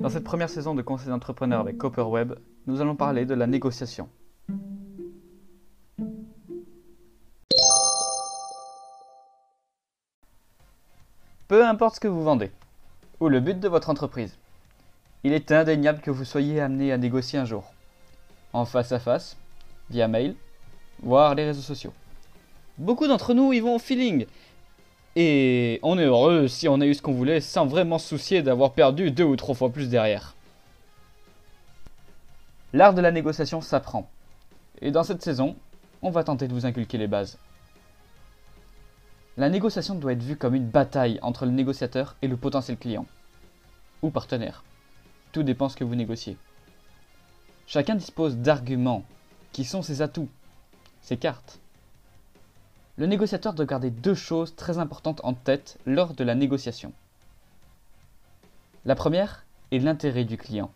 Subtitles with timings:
[0.00, 2.32] Dans cette première saison de Conseil d'entrepreneur avec Copperweb,
[2.66, 4.08] nous allons parler de la négociation.
[11.48, 12.50] Peu importe ce que vous vendez,
[13.20, 14.38] ou le but de votre entreprise,
[15.22, 17.70] il est indéniable que vous soyez amené à négocier un jour,
[18.54, 19.36] en face à face,
[19.90, 20.34] via mail,
[21.02, 21.92] voire les réseaux sociaux.
[22.78, 24.24] Beaucoup d'entre nous y vont au feeling,
[25.16, 28.72] et on est heureux si on a eu ce qu'on voulait sans vraiment soucier d'avoir
[28.72, 30.34] perdu deux ou trois fois plus derrière.
[32.72, 34.08] L'art de la négociation s'apprend.
[34.80, 35.56] Et dans cette saison,
[36.02, 37.38] on va tenter de vous inculquer les bases.
[39.36, 43.06] La négociation doit être vue comme une bataille entre le négociateur et le potentiel client.
[44.02, 44.62] Ou partenaire.
[45.32, 46.36] Tout dépend ce que vous négociez.
[47.66, 49.04] Chacun dispose d'arguments
[49.52, 50.28] qui sont ses atouts,
[51.00, 51.60] ses cartes.
[53.00, 56.92] Le négociateur doit garder deux choses très importantes en tête lors de la négociation.
[58.84, 60.70] La première est l'intérêt du client.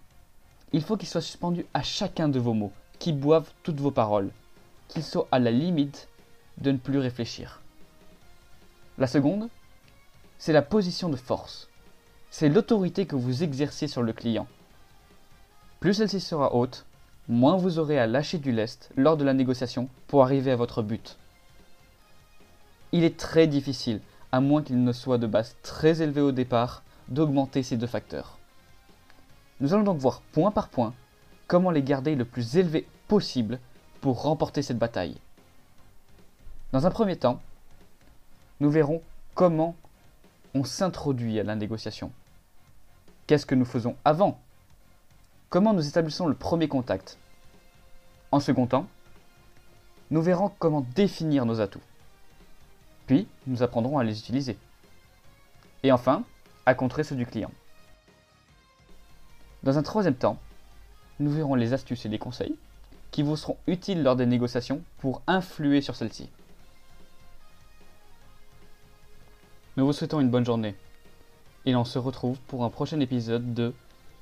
[0.73, 4.31] Il faut qu'il soit suspendu à chacun de vos mots, qu'il boive toutes vos paroles,
[4.89, 6.09] qu'il soit à la limite
[6.57, 7.61] de ne plus réfléchir.
[8.97, 9.51] La seconde,
[10.39, 11.69] c'est la position de force.
[12.31, 14.47] C'est l'autorité que vous exercez sur le client.
[15.79, 16.87] Plus celle-ci sera haute,
[17.29, 20.81] moins vous aurez à lâcher du lest lors de la négociation pour arriver à votre
[20.81, 21.19] but.
[22.95, 24.00] Il est très difficile,
[24.31, 28.39] à moins qu'il ne soit de base très élevé au départ, d'augmenter ces deux facteurs.
[29.59, 30.95] Nous allons donc voir point par point
[31.48, 33.59] comment les garder le plus élevé possible
[34.01, 35.17] pour remporter cette bataille.
[36.70, 37.41] Dans un premier temps,
[38.61, 39.03] nous verrons
[39.34, 39.75] comment
[40.55, 42.12] on s'introduit à la négociation.
[43.27, 44.39] Qu'est-ce que nous faisons avant?
[45.51, 47.19] Comment nous établissons le premier contact?
[48.31, 48.86] En second temps,
[50.12, 51.81] nous verrons comment définir nos atouts.
[53.07, 54.57] Puis, nous apprendrons à les utiliser.
[55.83, 56.25] Et enfin,
[56.67, 57.51] à contrer ceux du client.
[59.63, 60.39] Dans un troisième temps,
[61.21, 62.57] nous verrons les astuces et les conseils
[63.11, 66.29] qui vous seront utiles lors des négociations pour influer sur celles-ci.
[69.77, 70.75] Nous vous souhaitons une bonne journée
[71.67, 73.73] et on se retrouve pour un prochain épisode de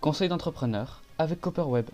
[0.01, 1.87] Conseil d'entrepreneur avec Copperweb.